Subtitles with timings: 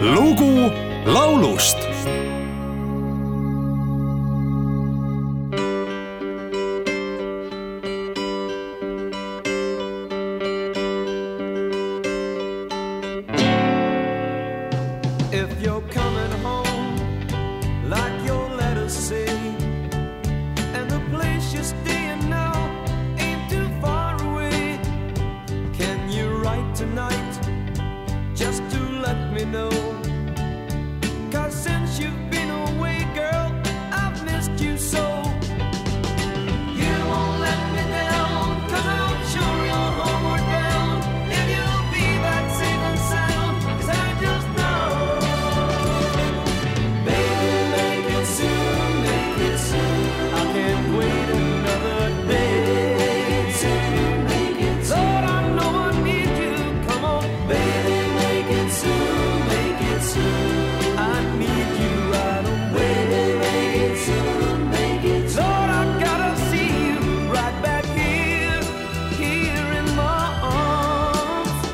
[0.00, 0.70] lugu
[1.06, 1.78] laulust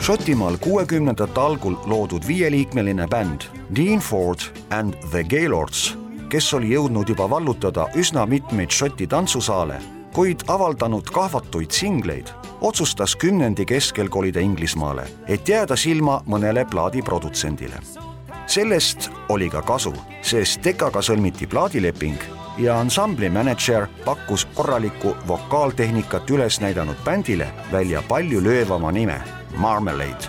[0.05, 4.39] Šotimaal kuuekümnendate algul loodud viieliikmeline bänd Dean Ford
[4.71, 5.95] and the Gaylords,
[6.29, 9.79] kes oli jõudnud juba vallutada üsna mitmeid Šoti tantsusaale,
[10.13, 12.29] kuid avaldanud kahvatuid singleid,
[12.61, 17.81] otsustas kümnendi keskel kolida Inglismaale, et jääda silma mõnele plaadiprodutsendile.
[18.47, 22.19] sellest oli ka kasu, sest Dekaga sõlmiti plaadileping
[22.59, 30.29] ja ansambli mänedžer pakkus korralikku vokaaltehnikat üles näidanud bändile välja palju löövama nime Marmalade.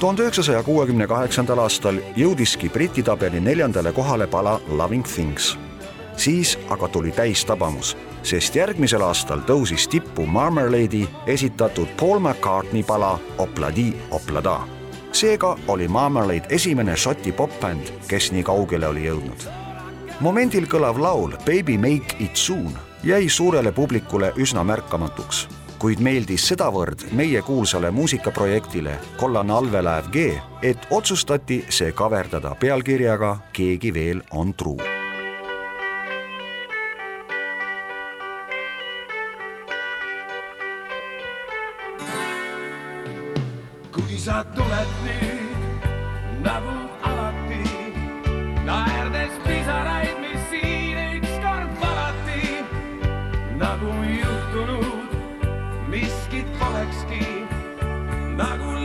[0.00, 5.58] tuhande üheksasaja kuuekümne kaheksandal aastal jõudiski Briti tabeli neljandale kohale pala Loving Things.
[6.16, 13.94] siis aga tuli täistabamus, sest järgmisel aastal tõusis tippu Marmalade'i esitatud Paul McCartney pala Opladi
[14.10, 14.60] Oplada.
[15.12, 19.48] seega oli Marmalade esimene Šoti popbänd, kes nii kaugele oli jõudnud
[20.20, 27.04] momendil kõlav laul Baby make it soon jäi suurele publikule üsna märkamatuks, kuid meeldis sedavõrd
[27.14, 30.24] meie kuulsale muusikaprojektile Kollane allveelaev G,
[30.62, 34.80] et otsustati see kaverdada pealkirjaga Keegi veel on truu.
[43.94, 45.88] Kui sa tuled nüüd
[46.42, 47.62] nagu alati,
[48.66, 52.54] naerdes pisaraid, mis siin ükskord valati,
[53.62, 54.97] nagu juhtunud
[56.92, 58.77] 60.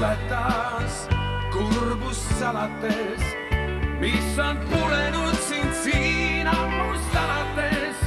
[0.00, 1.08] Tuled taas
[1.52, 3.24] kurbust salates
[4.00, 8.00] mis on purenud sind siin ammust alates.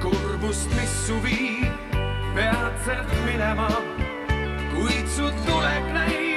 [0.00, 1.92] kurbust, mis su viib
[2.34, 3.68] peatselt minema,
[4.72, 6.29] kuid su tulek näib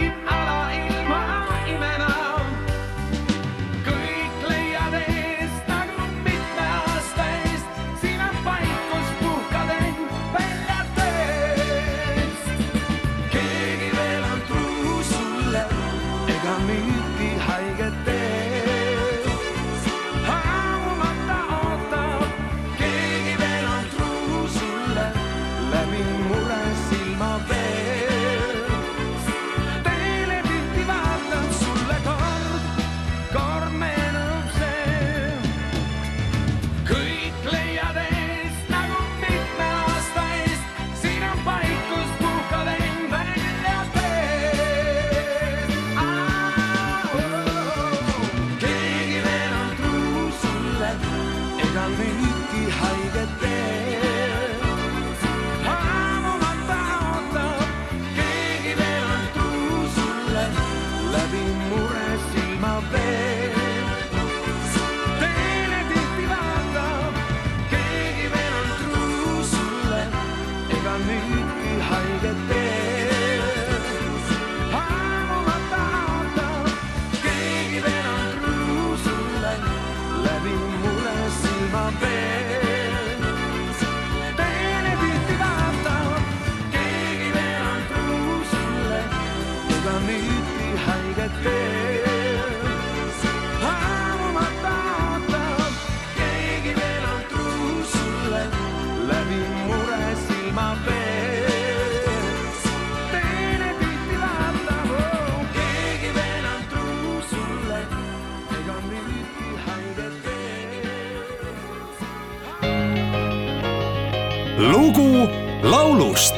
[114.72, 115.28] lugu
[115.64, 116.36] laulust